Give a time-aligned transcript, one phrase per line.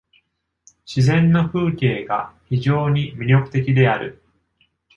[0.83, 4.19] 自然の風景が非常に魅力的である。